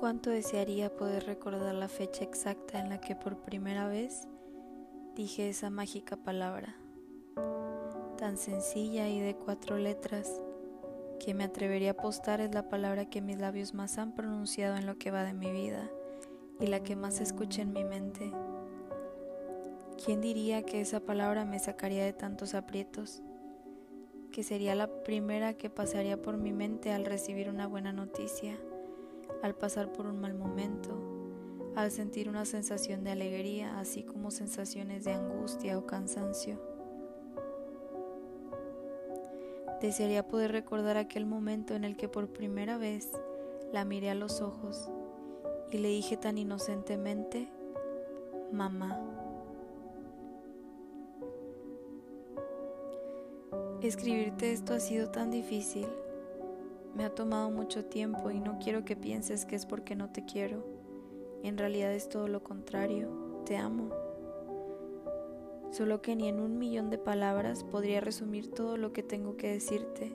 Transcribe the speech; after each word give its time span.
cuánto 0.00 0.30
desearía 0.30 0.96
poder 0.96 1.26
recordar 1.26 1.74
la 1.74 1.86
fecha 1.86 2.24
exacta 2.24 2.80
en 2.80 2.88
la 2.88 3.02
que 3.02 3.14
por 3.14 3.36
primera 3.36 3.86
vez 3.86 4.26
dije 5.14 5.50
esa 5.50 5.68
mágica 5.68 6.16
palabra, 6.16 6.74
tan 8.16 8.38
sencilla 8.38 9.10
y 9.10 9.20
de 9.20 9.36
cuatro 9.36 9.76
letras, 9.76 10.42
que 11.22 11.34
me 11.34 11.44
atrevería 11.44 11.90
a 11.90 11.92
apostar 11.92 12.40
es 12.40 12.54
la 12.54 12.70
palabra 12.70 13.10
que 13.10 13.20
mis 13.20 13.36
labios 13.36 13.74
más 13.74 13.98
han 13.98 14.14
pronunciado 14.14 14.78
en 14.78 14.86
lo 14.86 14.96
que 14.96 15.10
va 15.10 15.22
de 15.22 15.34
mi 15.34 15.52
vida 15.52 15.90
y 16.60 16.68
la 16.68 16.82
que 16.82 16.96
más 16.96 17.20
escuché 17.20 17.60
en 17.60 17.74
mi 17.74 17.84
mente. 17.84 18.32
¿Quién 20.02 20.22
diría 20.22 20.62
que 20.62 20.80
esa 20.80 21.00
palabra 21.00 21.44
me 21.44 21.58
sacaría 21.58 22.06
de 22.06 22.14
tantos 22.14 22.54
aprietos? 22.54 23.20
Que 24.32 24.44
sería 24.44 24.74
la 24.74 25.02
primera 25.04 25.52
que 25.52 25.68
pasaría 25.68 26.22
por 26.22 26.38
mi 26.38 26.54
mente 26.54 26.90
al 26.90 27.04
recibir 27.04 27.50
una 27.50 27.66
buena 27.66 27.92
noticia 27.92 28.58
al 29.42 29.54
pasar 29.54 29.92
por 29.92 30.06
un 30.06 30.20
mal 30.20 30.34
momento, 30.34 31.72
al 31.76 31.90
sentir 31.90 32.28
una 32.28 32.44
sensación 32.44 33.04
de 33.04 33.10
alegría, 33.10 33.78
así 33.78 34.02
como 34.02 34.30
sensaciones 34.30 35.04
de 35.04 35.12
angustia 35.12 35.78
o 35.78 35.86
cansancio. 35.86 36.58
Desearía 39.80 40.26
poder 40.26 40.52
recordar 40.52 40.98
aquel 40.98 41.24
momento 41.24 41.74
en 41.74 41.84
el 41.84 41.96
que 41.96 42.08
por 42.08 42.28
primera 42.28 42.76
vez 42.76 43.10
la 43.72 43.84
miré 43.84 44.10
a 44.10 44.14
los 44.14 44.42
ojos 44.42 44.90
y 45.70 45.78
le 45.78 45.88
dije 45.88 46.16
tan 46.16 46.36
inocentemente, 46.36 47.48
mamá. 48.52 48.98
Escribirte 53.80 54.52
esto 54.52 54.74
ha 54.74 54.80
sido 54.80 55.10
tan 55.10 55.30
difícil. 55.30 55.86
Me 56.94 57.04
ha 57.04 57.14
tomado 57.14 57.50
mucho 57.50 57.84
tiempo 57.84 58.30
y 58.30 58.40
no 58.40 58.58
quiero 58.58 58.84
que 58.84 58.96
pienses 58.96 59.44
que 59.44 59.56
es 59.56 59.64
porque 59.64 59.94
no 59.94 60.10
te 60.10 60.24
quiero. 60.24 60.64
En 61.42 61.56
realidad 61.56 61.92
es 61.92 62.08
todo 62.08 62.26
lo 62.28 62.42
contrario. 62.42 63.42
Te 63.46 63.56
amo. 63.56 63.90
Solo 65.70 66.02
que 66.02 66.16
ni 66.16 66.28
en 66.28 66.40
un 66.40 66.58
millón 66.58 66.90
de 66.90 66.98
palabras 66.98 67.62
podría 67.62 68.00
resumir 68.00 68.50
todo 68.50 68.76
lo 68.76 68.92
que 68.92 69.04
tengo 69.04 69.36
que 69.36 69.52
decirte. 69.52 70.12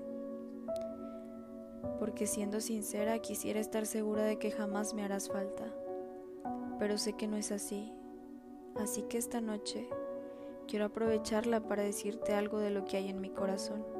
Porque 1.97 2.27
siendo 2.27 2.59
sincera 2.59 3.19
quisiera 3.19 3.61
estar 3.61 3.85
segura 3.85 4.23
de 4.23 4.37
que 4.37 4.51
jamás 4.51 4.93
me 4.93 5.03
harás 5.03 5.29
falta. 5.29 5.73
Pero 6.77 6.97
sé 6.97 7.13
que 7.13 7.27
no 7.27 7.37
es 7.37 7.53
así. 7.53 7.93
Así 8.75 9.03
que 9.03 9.17
esta 9.17 9.39
noche 9.39 9.87
quiero 10.67 10.85
aprovecharla 10.85 11.61
para 11.61 11.83
decirte 11.83 12.33
algo 12.33 12.59
de 12.59 12.69
lo 12.69 12.83
que 12.83 12.97
hay 12.97 13.07
en 13.07 13.21
mi 13.21 13.29
corazón 13.29 13.94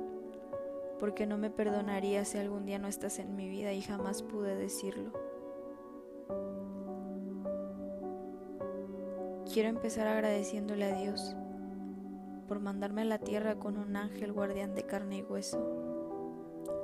porque 1.05 1.27
no 1.27 1.37
me 1.37 1.51
perdonaría 1.51 2.25
si 2.25 2.39
algún 2.39 2.65
día 2.65 2.79
no 2.79 2.87
estás 2.87 3.19
en 3.19 3.35
mi 3.35 3.47
vida 3.47 3.71
y 3.73 3.81
jamás 3.83 4.23
pude 4.23 4.55
decirlo. 4.55 5.11
Quiero 9.53 9.69
empezar 9.69 10.07
agradeciéndole 10.07 10.85
a 10.85 10.95
Dios 10.95 11.35
por 12.47 12.59
mandarme 12.59 13.03
a 13.03 13.05
la 13.05 13.19
tierra 13.19 13.59
con 13.59 13.77
un 13.77 13.95
ángel 13.95 14.33
guardián 14.33 14.73
de 14.73 14.81
carne 14.87 15.17
y 15.17 15.21
hueso, 15.21 15.59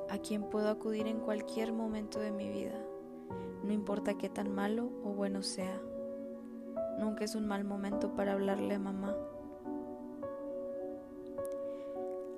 a 0.07 0.19
quien 0.19 0.43
puedo 0.43 0.69
acudir 0.69 1.07
en 1.07 1.19
cualquier 1.19 1.73
momento 1.73 2.19
de 2.19 2.29
mi 2.29 2.47
vida, 2.47 2.79
no 3.63 3.73
importa 3.73 4.19
qué 4.19 4.29
tan 4.29 4.53
malo 4.53 4.91
o 5.03 5.13
bueno 5.13 5.41
sea. 5.41 5.81
Nunca 6.99 7.23
es 7.23 7.33
un 7.33 7.47
mal 7.47 7.63
momento 7.63 8.13
para 8.13 8.33
hablarle 8.33 8.75
a 8.75 8.79
mamá 8.79 9.17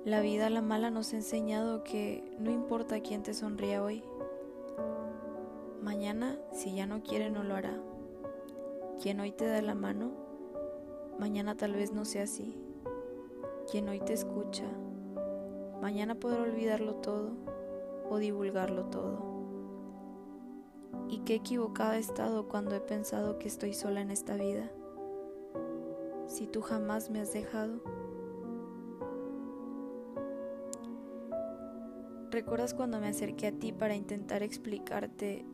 La 0.04 0.20
vida 0.20 0.50
la 0.50 0.60
mala 0.60 0.90
nos 0.90 1.14
ha 1.14 1.16
enseñado 1.16 1.82
que 1.82 2.36
no 2.38 2.50
importa 2.50 3.00
quién 3.00 3.22
te 3.22 3.32
sonría 3.32 3.82
hoy. 3.82 4.04
Mañana, 5.82 6.38
si 6.52 6.74
ya 6.74 6.84
no 6.84 7.02
quiere, 7.02 7.30
no 7.30 7.42
lo 7.42 7.54
hará. 7.54 7.72
Quien 9.00 9.18
hoy 9.20 9.32
te 9.32 9.46
da 9.46 9.62
la 9.62 9.74
mano, 9.74 10.12
mañana 11.18 11.56
tal 11.56 11.72
vez 11.72 11.94
no 11.94 12.04
sea 12.04 12.24
así. 12.24 12.54
Quien 13.70 13.88
hoy 13.88 13.98
te 13.98 14.12
escucha, 14.12 14.66
mañana 15.80 16.16
podrá 16.16 16.42
olvidarlo 16.42 16.96
todo 16.96 17.30
o 18.10 18.18
divulgarlo 18.18 18.84
todo. 18.84 19.18
Y 21.08 21.20
qué 21.20 21.36
equivocada 21.36 21.96
he 21.96 22.00
estado 22.00 22.46
cuando 22.46 22.74
he 22.74 22.80
pensado 22.80 23.38
que 23.38 23.48
estoy 23.48 23.72
sola 23.72 24.02
en 24.02 24.10
esta 24.10 24.34
vida. 24.34 24.70
Si 26.26 26.46
tú 26.46 26.60
jamás 26.60 27.08
me 27.08 27.20
has 27.20 27.32
dejado, 27.32 27.80
¿Recuerdas 32.34 32.74
cuando 32.74 32.98
me 32.98 33.06
acerqué 33.06 33.46
a 33.46 33.52
ti 33.52 33.70
para 33.70 33.94
intentar 33.94 34.42
explicarte 34.42 35.46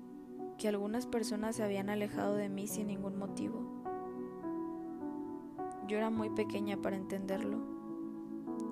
que 0.56 0.66
algunas 0.66 1.04
personas 1.04 1.56
se 1.56 1.62
habían 1.62 1.90
alejado 1.90 2.36
de 2.36 2.48
mí 2.48 2.66
sin 2.66 2.86
ningún 2.86 3.18
motivo? 3.18 3.60
Yo 5.86 5.98
era 5.98 6.08
muy 6.08 6.30
pequeña 6.30 6.78
para 6.78 6.96
entenderlo 6.96 7.58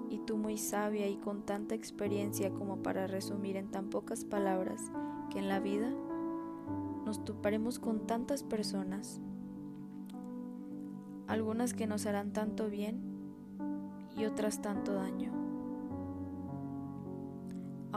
y 0.09 0.21
tú 0.21 0.39
muy 0.39 0.57
sabia 0.57 1.07
y 1.07 1.19
con 1.19 1.43
tanta 1.43 1.75
experiencia 1.75 2.51
como 2.51 2.83
para 2.83 3.07
resumir 3.09 3.59
en 3.59 3.71
tan 3.71 3.91
pocas 3.91 4.25
palabras 4.25 4.91
que 5.29 5.39
en 5.39 5.51
la 5.51 5.61
vida 5.61 5.93
nos 7.05 7.23
toparemos 7.27 7.79
con 7.79 8.07
tantas 8.07 8.43
personas, 8.43 9.21
algunas 11.27 11.75
que 11.75 11.87
nos 11.87 12.07
harán 12.07 12.33
tanto 12.33 12.71
bien 12.71 13.03
y 14.17 14.25
otras 14.25 14.63
tanto 14.63 14.95
daño. 14.95 15.38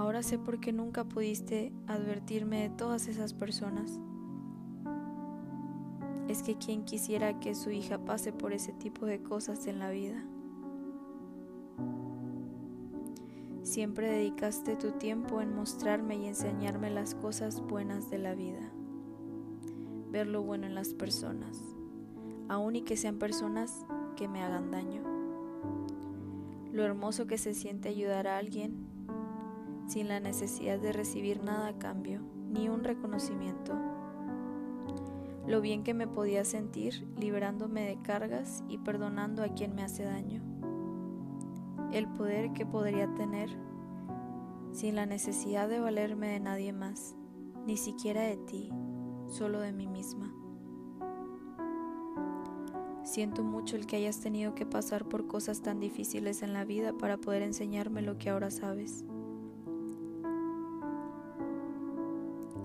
Ahora 0.01 0.23
sé 0.23 0.39
por 0.39 0.59
qué 0.59 0.73
nunca 0.73 1.03
pudiste 1.03 1.72
advertirme 1.85 2.63
de 2.63 2.69
todas 2.75 3.07
esas 3.07 3.35
personas. 3.35 4.00
Es 6.28 6.41
que 6.41 6.56
quien 6.56 6.85
quisiera 6.85 7.39
que 7.39 7.53
su 7.53 7.69
hija 7.69 8.03
pase 8.03 8.34
por 8.34 8.51
ese 8.51 8.73
tipo 8.73 9.06
de 9.06 9.22
cosas 9.22 9.67
en 9.67 9.78
la 9.78 9.91
vida. 9.91 10.25
Siempre 13.61 14.09
dedicaste 14.09 14.75
tu 14.75 14.94
tiempo 14.94 15.40
en 15.40 15.56
mostrarme 15.56 16.16
y 16.16 16.25
enseñarme 16.25 16.90
las 16.90 17.13
cosas 17.13 17.61
buenas 17.61 18.09
de 18.09 18.17
la 18.17 18.34
vida. 18.34 18.72
Ver 20.09 20.25
lo 20.25 20.41
bueno 20.41 20.66
en 20.66 20.73
las 20.73 20.95
personas, 20.95 21.61
aun 22.50 22.75
y 22.75 22.81
que 22.81 22.97
sean 22.97 23.19
personas 23.19 23.85
que 24.16 24.28
me 24.28 24.41
hagan 24.41 24.72
daño. 24.72 25.03
Lo 26.72 26.84
hermoso 26.84 27.28
que 27.28 27.38
se 27.38 27.53
siente 27.53 27.90
ayudar 27.90 28.25
a 28.25 28.40
alguien 28.40 28.91
sin 29.91 30.07
la 30.07 30.22
necesidad 30.22 30.79
de 30.79 30.94
recibir 30.94 31.44
nada 31.44 31.68
a 31.68 31.78
cambio, 31.78 32.22
ni 32.50 32.69
un 32.69 32.85
reconocimiento. 32.85 33.74
Lo 35.46 35.59
bien 35.59 35.84
que 35.84 35.94
me 35.94 36.07
podía 36.07 36.46
sentir 36.46 37.06
liberándome 37.18 37.81
de 37.81 38.02
cargas 38.02 38.63
y 38.69 38.78
perdonando 38.78 39.44
a 39.44 39.50
quien 39.50 39.75
me 39.75 39.84
hace 39.84 40.06
daño. 40.06 40.41
El 41.91 42.07
poder 42.07 42.53
que 42.53 42.66
podría 42.66 43.13
tener 43.16 43.50
sin 44.72 44.96
la 44.96 45.06
necesidad 45.06 45.68
de 45.68 45.81
valerme 45.81 46.29
de 46.29 46.40
nadie 46.40 46.72
más, 46.72 47.13
ni 47.66 47.75
siquiera 47.75 48.22
de 48.22 48.38
ti, 48.38 48.69
solo 49.28 49.59
de 49.59 49.73
mí 49.73 49.88
misma. 49.88 50.34
Siento 53.03 53.44
mucho 53.44 53.75
el 53.75 53.88
que 53.88 53.97
hayas 53.97 54.22
tenido 54.22 54.56
que 54.56 54.66
pasar 54.66 55.03
por 55.09 55.28
cosas 55.28 55.62
tan 55.62 55.81
difíciles 55.81 56.44
en 56.44 56.53
la 56.53 56.63
vida 56.63 56.94
para 56.94 57.18
poder 57.18 57.41
enseñarme 57.41 58.02
lo 58.02 58.18
que 58.18 58.29
ahora 58.29 58.52
sabes. 58.52 59.03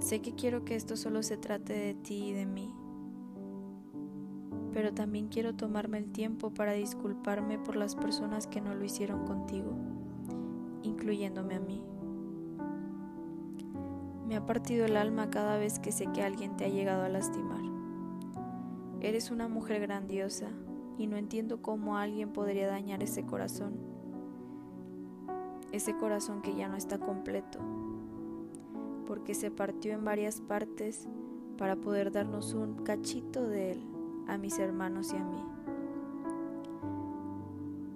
Sé 0.06 0.20
que 0.20 0.36
quiero 0.36 0.64
que 0.64 0.76
esto 0.76 0.96
solo 0.96 1.24
se 1.24 1.36
trate 1.36 1.72
de 1.72 1.94
ti 1.94 2.26
y 2.28 2.32
de 2.32 2.46
mí, 2.46 2.72
pero 4.72 4.94
también 4.94 5.26
quiero 5.26 5.56
tomarme 5.56 5.98
el 5.98 6.12
tiempo 6.12 6.54
para 6.54 6.74
disculparme 6.74 7.58
por 7.58 7.74
las 7.74 7.96
personas 7.96 8.46
que 8.46 8.60
no 8.60 8.72
lo 8.72 8.84
hicieron 8.84 9.26
contigo, 9.26 9.72
incluyéndome 10.84 11.56
a 11.56 11.58
mí. 11.58 11.84
Me 14.28 14.36
ha 14.36 14.46
partido 14.46 14.86
el 14.86 14.96
alma 14.96 15.28
cada 15.28 15.58
vez 15.58 15.80
que 15.80 15.90
sé 15.90 16.06
que 16.12 16.22
alguien 16.22 16.56
te 16.56 16.66
ha 16.66 16.68
llegado 16.68 17.02
a 17.02 17.08
lastimar. 17.08 17.62
Eres 19.00 19.32
una 19.32 19.48
mujer 19.48 19.80
grandiosa 19.80 20.46
y 20.98 21.08
no 21.08 21.16
entiendo 21.16 21.62
cómo 21.62 21.96
alguien 21.96 22.32
podría 22.32 22.68
dañar 22.68 23.02
ese 23.02 23.26
corazón, 23.26 23.74
ese 25.72 25.96
corazón 25.96 26.42
que 26.42 26.54
ya 26.54 26.68
no 26.68 26.76
está 26.76 26.98
completo 27.00 27.58
porque 29.06 29.34
se 29.34 29.50
partió 29.50 29.92
en 29.92 30.04
varias 30.04 30.40
partes 30.40 31.08
para 31.56 31.76
poder 31.76 32.12
darnos 32.12 32.52
un 32.54 32.76
cachito 32.76 33.42
de 33.42 33.72
él 33.72 33.86
a 34.26 34.36
mis 34.36 34.58
hermanos 34.58 35.12
y 35.12 35.16
a 35.16 35.24
mí. 35.24 35.42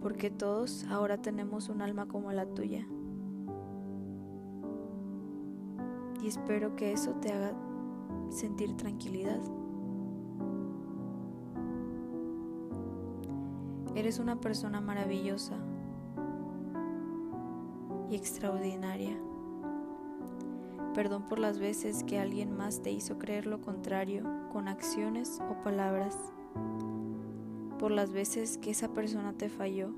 Porque 0.00 0.30
todos 0.30 0.84
ahora 0.84 1.20
tenemos 1.20 1.68
un 1.68 1.82
alma 1.82 2.06
como 2.06 2.32
la 2.32 2.46
tuya. 2.46 2.86
Y 6.22 6.26
espero 6.26 6.76
que 6.76 6.92
eso 6.92 7.12
te 7.14 7.32
haga 7.32 7.52
sentir 8.30 8.76
tranquilidad. 8.76 9.40
Eres 13.94 14.18
una 14.18 14.40
persona 14.40 14.80
maravillosa 14.80 15.56
y 18.08 18.14
extraordinaria 18.14 19.16
Perdón 20.94 21.22
por 21.22 21.38
las 21.38 21.60
veces 21.60 22.02
que 22.02 22.18
alguien 22.18 22.56
más 22.56 22.82
te 22.82 22.90
hizo 22.90 23.16
creer 23.16 23.46
lo 23.46 23.60
contrario 23.60 24.24
con 24.52 24.66
acciones 24.66 25.40
o 25.48 25.62
palabras. 25.62 26.16
Por 27.78 27.92
las 27.92 28.12
veces 28.12 28.58
que 28.58 28.70
esa 28.70 28.88
persona 28.88 29.32
te 29.32 29.48
falló. 29.48 29.90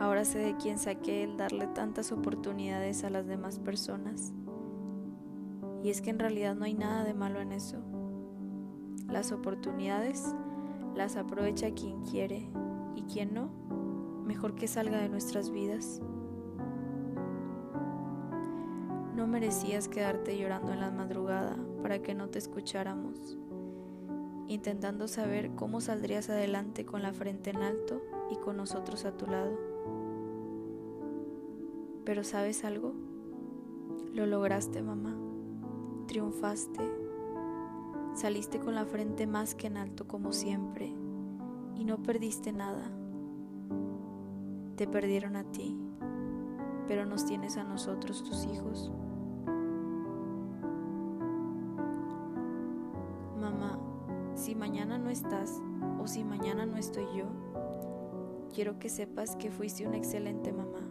Ahora 0.00 0.24
sé 0.24 0.38
de 0.38 0.56
quién 0.56 0.78
saqué 0.78 1.24
el 1.24 1.36
darle 1.36 1.66
tantas 1.66 2.12
oportunidades 2.12 3.04
a 3.04 3.10
las 3.10 3.26
demás 3.26 3.58
personas. 3.58 4.32
Y 5.82 5.90
es 5.90 6.00
que 6.00 6.10
en 6.10 6.18
realidad 6.18 6.54
no 6.54 6.64
hay 6.64 6.74
nada 6.74 7.04
de 7.04 7.14
malo 7.14 7.40
en 7.40 7.52
eso. 7.52 7.76
Las 9.08 9.32
oportunidades 9.32 10.34
las 10.94 11.16
aprovecha 11.16 11.72
quien 11.72 12.02
quiere 12.04 12.48
y 12.96 13.02
quien 13.02 13.34
no, 13.34 13.50
mejor 14.24 14.54
que 14.54 14.66
salga 14.66 14.98
de 14.98 15.08
nuestras 15.08 15.50
vidas. 15.50 16.00
No 19.18 19.26
merecías 19.26 19.88
quedarte 19.88 20.38
llorando 20.38 20.72
en 20.72 20.78
la 20.78 20.92
madrugada 20.92 21.56
para 21.82 22.00
que 22.00 22.14
no 22.14 22.28
te 22.28 22.38
escucháramos, 22.38 23.36
intentando 24.46 25.08
saber 25.08 25.56
cómo 25.56 25.80
saldrías 25.80 26.30
adelante 26.30 26.86
con 26.86 27.02
la 27.02 27.12
frente 27.12 27.50
en 27.50 27.56
alto 27.56 28.00
y 28.30 28.36
con 28.36 28.56
nosotros 28.56 29.04
a 29.04 29.16
tu 29.16 29.26
lado. 29.26 29.58
Pero 32.04 32.22
¿sabes 32.22 32.64
algo? 32.64 32.94
Lo 34.14 34.24
lograste, 34.24 34.82
mamá. 34.82 35.16
Triunfaste. 36.06 36.88
Saliste 38.14 38.60
con 38.60 38.76
la 38.76 38.84
frente 38.84 39.26
más 39.26 39.56
que 39.56 39.66
en 39.66 39.78
alto 39.78 40.06
como 40.06 40.32
siempre 40.32 40.94
y 41.74 41.84
no 41.84 42.00
perdiste 42.04 42.52
nada. 42.52 42.88
Te 44.76 44.86
perdieron 44.86 45.34
a 45.34 45.42
ti, 45.42 45.76
pero 46.86 47.04
nos 47.04 47.26
tienes 47.26 47.56
a 47.56 47.64
nosotros, 47.64 48.22
tus 48.22 48.44
hijos. 48.44 48.92
No 55.08 55.12
estás 55.12 55.62
o 56.02 56.06
si 56.06 56.22
mañana 56.22 56.66
no 56.66 56.76
estoy 56.76 57.06
yo, 57.16 57.24
quiero 58.52 58.78
que 58.78 58.90
sepas 58.90 59.36
que 59.36 59.50
fuiste 59.50 59.86
una 59.86 59.96
excelente 59.96 60.52
mamá, 60.52 60.82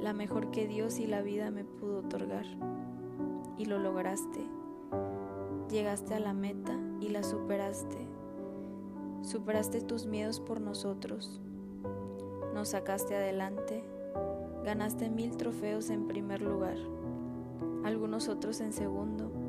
la 0.00 0.12
mejor 0.12 0.50
que 0.50 0.66
Dios 0.66 0.98
y 0.98 1.06
la 1.06 1.22
vida 1.22 1.52
me 1.52 1.62
pudo 1.62 1.98
otorgar. 1.98 2.46
Y 3.56 3.66
lo 3.66 3.78
lograste. 3.78 4.40
Llegaste 5.70 6.14
a 6.14 6.18
la 6.18 6.32
meta 6.32 6.76
y 7.00 7.10
la 7.10 7.22
superaste. 7.22 8.08
Superaste 9.22 9.82
tus 9.82 10.06
miedos 10.06 10.40
por 10.40 10.60
nosotros. 10.60 11.40
Nos 12.54 12.70
sacaste 12.70 13.14
adelante. 13.14 13.84
Ganaste 14.64 15.10
mil 15.10 15.36
trofeos 15.36 15.90
en 15.90 16.08
primer 16.08 16.42
lugar, 16.42 16.76
algunos 17.84 18.28
otros 18.28 18.60
en 18.60 18.72
segundo 18.72 19.41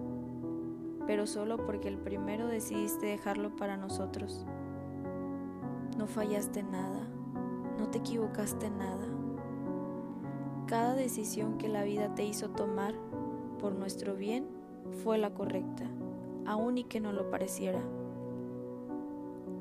pero 1.06 1.28
solo 1.28 1.58
porque 1.66 1.88
el 1.88 1.98
primero 1.98 2.48
decidiste 2.48 3.08
dejarlo 3.08 3.56
para 3.56 3.78
nosotros. 3.78 4.46
No 5.98 6.08
fallaste 6.08 6.64
nada, 6.64 7.08
no 7.78 7.90
te 7.90 8.00
equivocaste 8.00 8.70
nada. 8.70 9.06
Cada 10.68 10.96
decisión 10.96 11.58
que 11.58 11.68
la 11.68 11.84
vida 11.84 12.16
te 12.16 12.24
hizo 12.24 12.50
tomar 12.50 12.96
por 13.60 13.74
nuestro 13.74 14.16
bien 14.16 14.48
fue 15.04 15.18
la 15.18 15.34
correcta, 15.34 15.86
aun 16.46 16.78
y 16.78 16.84
que 16.84 17.00
no 17.00 17.12
lo 17.12 17.30
pareciera. 17.30 17.82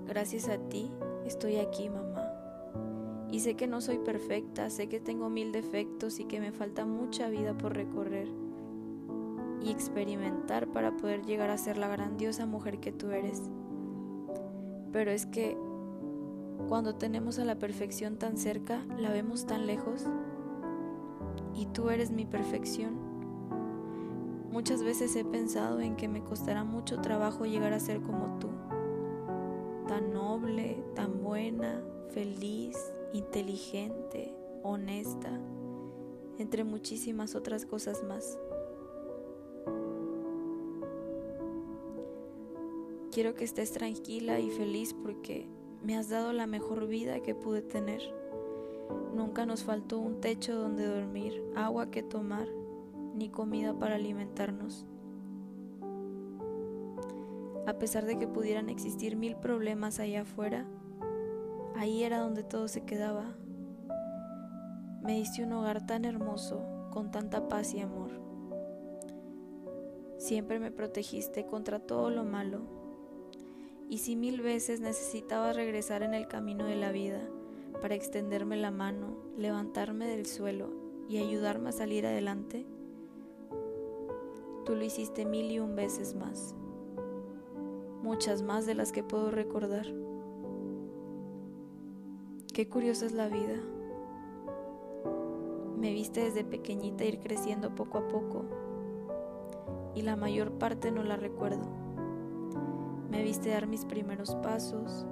Gracias 0.06 0.48
a 0.48 0.58
ti 0.58 0.90
estoy 1.26 1.56
aquí, 1.56 1.88
mamá. 1.88 2.28
Y 3.30 3.40
sé 3.40 3.54
que 3.54 3.66
no 3.66 3.80
soy 3.80 3.98
perfecta, 3.98 4.68
sé 4.68 4.88
que 4.88 5.00
tengo 5.00 5.30
mil 5.30 5.52
defectos 5.52 6.20
y 6.20 6.24
que 6.24 6.38
me 6.38 6.52
falta 6.52 6.84
mucha 6.84 7.30
vida 7.30 7.56
por 7.56 7.74
recorrer 7.74 8.28
y 9.62 9.70
experimentar 9.70 10.68
para 10.68 10.96
poder 10.96 11.24
llegar 11.24 11.50
a 11.50 11.58
ser 11.58 11.76
la 11.76 11.88
grandiosa 11.88 12.46
mujer 12.46 12.78
que 12.80 12.92
tú 12.92 13.10
eres. 13.10 13.42
Pero 14.92 15.10
es 15.10 15.26
que 15.26 15.56
cuando 16.68 16.94
tenemos 16.94 17.38
a 17.38 17.44
la 17.44 17.58
perfección 17.58 18.16
tan 18.16 18.36
cerca, 18.36 18.84
la 18.98 19.10
vemos 19.10 19.46
tan 19.46 19.66
lejos 19.66 20.06
y 21.54 21.66
tú 21.66 21.90
eres 21.90 22.10
mi 22.10 22.24
perfección. 22.24 23.12
Muchas 24.50 24.82
veces 24.82 25.16
he 25.16 25.24
pensado 25.24 25.80
en 25.80 25.96
que 25.96 26.08
me 26.08 26.22
costará 26.22 26.62
mucho 26.64 27.00
trabajo 27.00 27.46
llegar 27.46 27.72
a 27.72 27.80
ser 27.80 28.02
como 28.02 28.38
tú, 28.38 28.48
tan 29.88 30.12
noble, 30.12 30.84
tan 30.94 31.22
buena, 31.22 31.82
feliz, 32.10 32.76
inteligente, 33.12 34.34
honesta, 34.62 35.30
entre 36.38 36.64
muchísimas 36.64 37.34
otras 37.34 37.64
cosas 37.64 38.02
más. 38.02 38.38
Quiero 43.12 43.34
que 43.34 43.44
estés 43.44 43.72
tranquila 43.72 44.40
y 44.40 44.48
feliz 44.48 44.94
porque 44.94 45.46
me 45.84 45.98
has 45.98 46.08
dado 46.08 46.32
la 46.32 46.46
mejor 46.46 46.86
vida 46.86 47.20
que 47.20 47.34
pude 47.34 47.60
tener. 47.60 48.00
Nunca 49.14 49.44
nos 49.44 49.64
faltó 49.64 49.98
un 49.98 50.22
techo 50.22 50.56
donde 50.56 50.86
dormir, 50.86 51.44
agua 51.54 51.90
que 51.90 52.02
tomar, 52.02 52.48
ni 53.14 53.28
comida 53.28 53.78
para 53.78 53.96
alimentarnos. 53.96 54.86
A 57.66 57.74
pesar 57.74 58.06
de 58.06 58.16
que 58.16 58.26
pudieran 58.26 58.70
existir 58.70 59.14
mil 59.14 59.36
problemas 59.36 60.00
allá 60.00 60.22
afuera, 60.22 60.66
ahí 61.76 62.04
era 62.04 62.18
donde 62.18 62.44
todo 62.44 62.66
se 62.66 62.80
quedaba. 62.86 63.36
Me 65.02 65.18
diste 65.18 65.44
un 65.44 65.52
hogar 65.52 65.84
tan 65.84 66.06
hermoso, 66.06 66.64
con 66.90 67.10
tanta 67.10 67.46
paz 67.46 67.74
y 67.74 67.80
amor. 67.80 68.10
Siempre 70.16 70.58
me 70.58 70.70
protegiste 70.70 71.44
contra 71.44 71.78
todo 71.78 72.08
lo 72.08 72.24
malo 72.24 72.80
y 73.92 73.98
si 73.98 74.16
mil 74.16 74.40
veces 74.40 74.80
necesitaba 74.80 75.52
regresar 75.52 76.02
en 76.02 76.14
el 76.14 76.26
camino 76.26 76.64
de 76.64 76.76
la 76.76 76.92
vida 76.92 77.28
para 77.82 77.94
extenderme 77.94 78.56
la 78.56 78.70
mano, 78.70 79.18
levantarme 79.36 80.06
del 80.06 80.24
suelo 80.24 80.70
y 81.10 81.18
ayudarme 81.18 81.68
a 81.68 81.72
salir 81.72 82.06
adelante, 82.06 82.64
tú 84.64 84.76
lo 84.76 84.82
hiciste 84.82 85.26
mil 85.26 85.50
y 85.50 85.58
un 85.58 85.76
veces 85.76 86.14
más, 86.14 86.54
muchas 88.02 88.40
más 88.40 88.64
de 88.64 88.76
las 88.76 88.92
que 88.92 89.04
puedo 89.04 89.30
recordar. 89.30 89.84
Qué 92.54 92.70
curiosa 92.70 93.04
es 93.04 93.12
la 93.12 93.28
vida. 93.28 93.60
Me 95.76 95.92
viste 95.92 96.22
desde 96.22 96.44
pequeñita 96.44 97.04
ir 97.04 97.18
creciendo 97.18 97.74
poco 97.74 97.98
a 97.98 98.08
poco 98.08 98.46
y 99.94 100.00
la 100.00 100.16
mayor 100.16 100.52
parte 100.52 100.90
no 100.90 101.02
la 101.02 101.16
recuerdo. 101.18 101.81
Me 103.12 103.22
viste 103.22 103.50
dar 103.50 103.66
mis 103.66 103.84
primeros 103.84 104.34
pasos, 104.36 105.04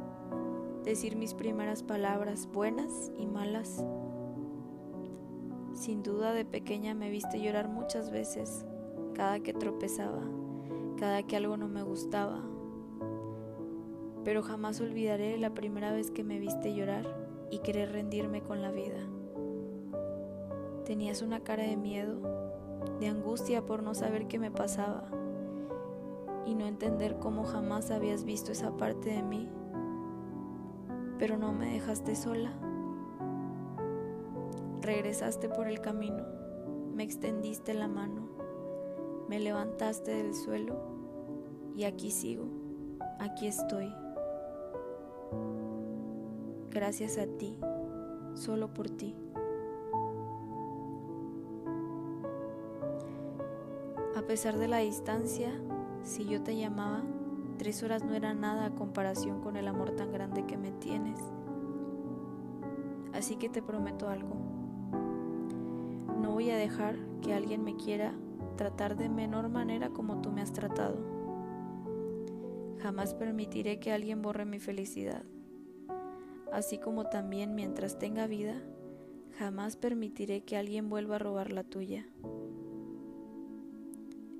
decir 0.84 1.16
mis 1.16 1.34
primeras 1.34 1.82
palabras 1.82 2.48
buenas 2.50 3.12
y 3.18 3.26
malas. 3.26 3.84
Sin 5.74 6.02
duda 6.02 6.32
de 6.32 6.46
pequeña 6.46 6.94
me 6.94 7.10
viste 7.10 7.42
llorar 7.42 7.68
muchas 7.68 8.10
veces, 8.10 8.64
cada 9.12 9.40
que 9.40 9.52
tropezaba, 9.52 10.22
cada 10.96 11.24
que 11.24 11.36
algo 11.36 11.58
no 11.58 11.68
me 11.68 11.82
gustaba. 11.82 12.40
Pero 14.24 14.42
jamás 14.42 14.80
olvidaré 14.80 15.36
la 15.36 15.52
primera 15.52 15.92
vez 15.92 16.10
que 16.10 16.24
me 16.24 16.38
viste 16.38 16.74
llorar 16.74 17.04
y 17.50 17.58
querer 17.58 17.92
rendirme 17.92 18.40
con 18.40 18.62
la 18.62 18.70
vida. 18.70 19.06
Tenías 20.86 21.20
una 21.20 21.40
cara 21.40 21.64
de 21.64 21.76
miedo, 21.76 22.18
de 22.98 23.08
angustia 23.08 23.66
por 23.66 23.82
no 23.82 23.94
saber 23.94 24.26
qué 24.26 24.38
me 24.38 24.50
pasaba 24.50 25.19
y 26.46 26.54
no 26.54 26.66
entender 26.66 27.18
cómo 27.18 27.44
jamás 27.44 27.90
habías 27.90 28.24
visto 28.24 28.52
esa 28.52 28.76
parte 28.76 29.10
de 29.10 29.22
mí, 29.22 29.48
pero 31.18 31.36
no 31.36 31.52
me 31.52 31.72
dejaste 31.72 32.14
sola. 32.14 32.52
Regresaste 34.80 35.48
por 35.48 35.68
el 35.68 35.80
camino, 35.80 36.24
me 36.94 37.02
extendiste 37.02 37.74
la 37.74 37.88
mano, 37.88 38.28
me 39.28 39.38
levantaste 39.38 40.10
del 40.12 40.34
suelo 40.34 40.76
y 41.76 41.84
aquí 41.84 42.10
sigo, 42.10 42.46
aquí 43.18 43.46
estoy. 43.46 43.92
Gracias 46.70 47.18
a 47.18 47.26
ti, 47.26 47.58
solo 48.34 48.72
por 48.72 48.88
ti. 48.88 49.14
A 54.16 54.22
pesar 54.22 54.58
de 54.58 54.68
la 54.68 54.78
distancia, 54.78 55.50
si 56.02 56.24
yo 56.26 56.42
te 56.42 56.56
llamaba, 56.56 57.02
tres 57.58 57.82
horas 57.82 58.04
no 58.04 58.14
era 58.14 58.34
nada 58.34 58.66
a 58.66 58.74
comparación 58.74 59.40
con 59.40 59.56
el 59.56 59.68
amor 59.68 59.92
tan 59.92 60.12
grande 60.12 60.46
que 60.46 60.56
me 60.56 60.72
tienes. 60.72 61.18
Así 63.12 63.36
que 63.36 63.48
te 63.48 63.62
prometo 63.62 64.08
algo. 64.08 64.34
No 66.20 66.32
voy 66.32 66.50
a 66.50 66.56
dejar 66.56 66.96
que 67.22 67.34
alguien 67.34 67.64
me 67.64 67.76
quiera 67.76 68.12
tratar 68.56 68.96
de 68.96 69.08
menor 69.08 69.48
manera 69.48 69.90
como 69.90 70.20
tú 70.20 70.30
me 70.30 70.42
has 70.42 70.52
tratado. 70.52 70.98
Jamás 72.82 73.14
permitiré 73.14 73.78
que 73.78 73.92
alguien 73.92 74.22
borre 74.22 74.44
mi 74.44 74.58
felicidad. 74.58 75.24
Así 76.52 76.78
como 76.78 77.04
también 77.04 77.54
mientras 77.54 77.98
tenga 77.98 78.26
vida, 78.26 78.60
Jamás 79.40 79.76
permitiré 79.76 80.42
que 80.42 80.58
alguien 80.58 80.90
vuelva 80.90 81.16
a 81.16 81.18
robar 81.18 81.50
la 81.50 81.64
tuya. 81.64 82.06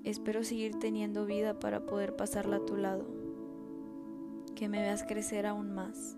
Espero 0.04 0.44
seguir 0.44 0.78
teniendo 0.78 1.26
vida 1.26 1.58
para 1.58 1.84
poder 1.84 2.16
pasarla 2.16 2.56
a 2.56 2.64
tu 2.64 2.76
lado, 2.76 3.04
que 4.54 4.68
me 4.68 4.80
veas 4.80 5.02
crecer 5.02 5.46
aún 5.46 5.74
más 5.74 6.16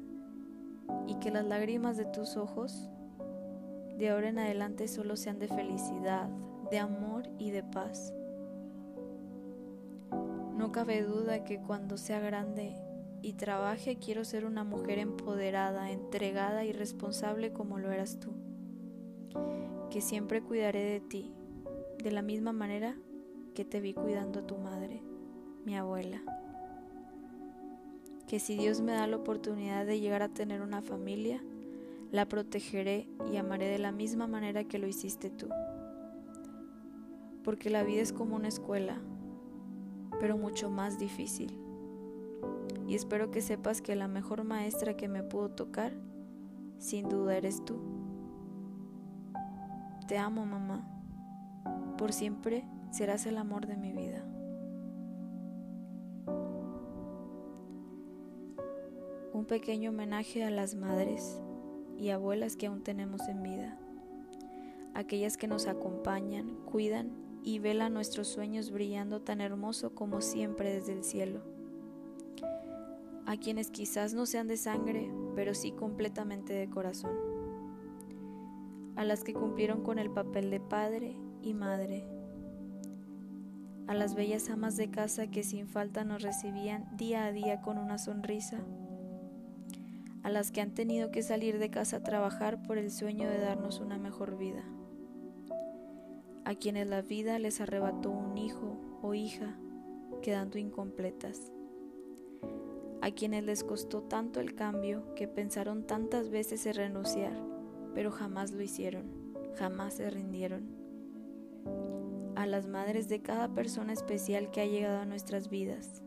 y 1.08 1.16
que 1.16 1.32
las 1.32 1.44
lágrimas 1.44 1.96
de 1.96 2.04
tus 2.04 2.36
ojos 2.36 2.88
de 3.98 4.10
ahora 4.10 4.28
en 4.28 4.38
adelante 4.38 4.88
solo 4.88 5.16
sean 5.16 5.38
de 5.38 5.48
felicidad, 5.48 6.28
de 6.70 6.78
amor 6.78 7.28
y 7.38 7.50
de 7.50 7.62
paz. 7.62 8.12
No 10.56 10.70
cabe 10.72 11.02
duda 11.02 11.44
que 11.44 11.60
cuando 11.60 11.96
sea 11.96 12.20
grande 12.20 12.76
y 13.20 13.34
trabaje 13.34 13.98
quiero 13.98 14.24
ser 14.24 14.44
una 14.44 14.64
mujer 14.64 14.98
empoderada, 14.98 15.90
entregada 15.90 16.64
y 16.64 16.72
responsable 16.72 17.52
como 17.52 17.78
lo 17.78 17.90
eras 17.90 18.20
tú. 18.20 18.32
Que 19.90 20.00
siempre 20.00 20.40
cuidaré 20.40 20.84
de 20.84 21.00
ti, 21.00 21.32
de 22.02 22.12
la 22.12 22.22
misma 22.22 22.52
manera 22.52 22.96
que 23.52 23.64
te 23.64 23.80
vi 23.80 23.92
cuidando 23.94 24.40
a 24.40 24.47
tu 24.47 24.56
madre, 24.56 25.02
mi 25.64 25.76
abuela. 25.76 26.23
Que 28.26 28.40
si 28.40 28.56
Dios 28.56 28.80
me 28.80 28.92
da 28.92 29.06
la 29.06 29.16
oportunidad 29.16 29.85
de 29.85 30.00
llegar 30.00 30.23
a 30.23 30.28
tener 30.28 30.62
una 30.62 30.80
familia, 30.80 31.42
la 32.11 32.26
protegeré 32.26 33.09
y 33.30 33.37
amaré 33.37 33.66
de 33.68 33.78
la 33.78 33.92
misma 33.92 34.26
manera 34.26 34.64
que 34.64 34.78
lo 34.78 34.87
hiciste 34.87 35.30
tú. 35.30 35.49
Porque 37.44 37.71
la 37.71 37.82
vida 37.82 38.00
es 38.00 38.12
como 38.12 38.37
una 38.37 38.49
escuela, 38.49 39.00
pero 40.18 40.37
mucho 40.37 40.71
más 40.71 40.99
difícil. 40.99 41.59
Y 42.87 42.94
espero 42.94 43.30
que 43.30 43.42
sepas 43.42 43.82
que 43.82 43.97
la 43.97 44.09
mejor 44.09 44.44
maestra 44.44 44.97
que 44.97 45.09
me 45.09 45.23
pudo 45.23 45.50
tocar, 45.50 45.92
sin 46.78 47.09
duda 47.09 47.37
eres 47.37 47.64
tú. 47.64 47.76
Te 50.09 50.18
amo, 50.18 50.47
mamá. 50.47 50.88
Por 51.97 52.12
siempre 52.12 52.64
serás 52.92 53.25
el 53.25 53.38
amor 53.38 53.66
de 53.66 53.76
mi 53.76 53.92
vida. 53.92 54.22
Un 59.32 59.46
pequeño 59.46 59.90
homenaje 59.90 60.44
a 60.44 60.50
las 60.50 60.75
madres 60.75 61.40
y 61.96 62.11
abuelas 62.11 62.56
que 62.56 62.66
aún 62.66 62.82
tenemos 62.82 63.26
en 63.28 63.42
vida, 63.42 63.78
aquellas 64.92 65.38
que 65.38 65.49
nos 65.49 65.66
acompañan, 65.66 66.54
cuidan 66.66 67.12
y 67.42 67.58
velan 67.61 67.94
nuestros 67.94 68.28
sueños 68.28 68.70
brillando 68.70 69.22
tan 69.22 69.40
hermoso 69.40 69.94
como 69.94 70.20
siempre 70.20 70.75
desde 70.75 70.92
el 70.92 71.02
cielo, 71.02 71.40
a 73.25 73.38
quienes 73.38 73.70
quizás 73.70 74.12
no 74.12 74.26
sean 74.26 74.49
de 74.49 74.58
sangre, 74.58 75.11
pero 75.34 75.54
sí 75.54 75.72
completamente 75.72 76.52
de 76.52 76.68
corazón, 76.68 77.16
a 78.96 79.04
las 79.04 79.25
que 79.25 79.32
cumplieron 79.32 79.82
con 79.82 79.99
el 79.99 80.11
papel 80.11 80.50
de 80.50 80.61
padre 80.61 81.16
y 81.40 81.54
madre 81.54 82.12
a 83.86 83.94
las 83.94 84.14
bellas 84.14 84.48
amas 84.48 84.76
de 84.76 84.90
casa 84.90 85.26
que 85.26 85.42
sin 85.42 85.66
falta 85.66 86.04
nos 86.04 86.22
recibían 86.22 86.96
día 86.96 87.24
a 87.24 87.32
día 87.32 87.60
con 87.60 87.78
una 87.78 87.98
sonrisa, 87.98 88.58
a 90.22 90.30
las 90.30 90.52
que 90.52 90.60
han 90.60 90.72
tenido 90.72 91.10
que 91.10 91.22
salir 91.22 91.58
de 91.58 91.70
casa 91.70 91.96
a 91.96 92.02
trabajar 92.02 92.62
por 92.62 92.78
el 92.78 92.90
sueño 92.90 93.28
de 93.28 93.38
darnos 93.38 93.80
una 93.80 93.98
mejor 93.98 94.38
vida, 94.38 94.62
a 96.44 96.54
quienes 96.54 96.88
la 96.88 97.02
vida 97.02 97.38
les 97.38 97.60
arrebató 97.60 98.10
un 98.10 98.38
hijo 98.38 98.78
o 99.02 99.14
hija 99.14 99.56
quedando 100.22 100.58
incompletas, 100.58 101.52
a 103.00 103.10
quienes 103.10 103.42
les 103.42 103.64
costó 103.64 104.02
tanto 104.02 104.38
el 104.38 104.54
cambio 104.54 105.12
que 105.16 105.26
pensaron 105.26 105.86
tantas 105.86 106.30
veces 106.30 106.64
en 106.66 106.74
renunciar, 106.74 107.36
pero 107.94 108.12
jamás 108.12 108.52
lo 108.52 108.62
hicieron, 108.62 109.10
jamás 109.56 109.94
se 109.94 110.08
rindieron 110.08 110.81
a 112.35 112.47
las 112.47 112.66
madres 112.66 113.09
de 113.09 113.23
cada 113.23 113.49
persona 113.49 113.92
especial 113.92 114.50
que 114.50 114.61
ha 114.61 114.66
llegado 114.66 114.99
a 114.99 115.04
nuestras 115.04 115.49
vidas, 115.49 116.02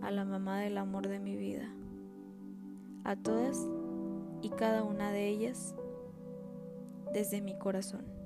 a 0.00 0.10
la 0.10 0.24
mamá 0.24 0.60
del 0.60 0.78
amor 0.78 1.08
de 1.08 1.20
mi 1.20 1.36
vida, 1.36 1.74
a 3.04 3.16
todas 3.16 3.68
y 4.42 4.50
cada 4.50 4.82
una 4.82 5.10
de 5.12 5.28
ellas 5.28 5.74
desde 7.12 7.40
mi 7.40 7.58
corazón. 7.58 8.19